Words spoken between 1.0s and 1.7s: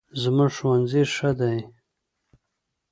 ښه دی